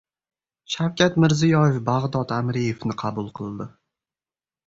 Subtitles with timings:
[0.75, 3.67] Shavkat Mirziyoyev Bag‘dod Amreevni qabul qildi